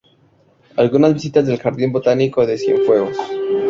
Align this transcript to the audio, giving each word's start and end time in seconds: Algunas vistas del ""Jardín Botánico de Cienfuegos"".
Algunas 0.77 1.13
vistas 1.13 1.45
del 1.45 1.59
""Jardín 1.59 1.91
Botánico 1.91 2.43
de 2.43 2.57
Cienfuegos"". 2.57 3.15